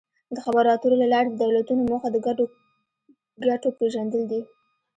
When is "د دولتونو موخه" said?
1.29-2.09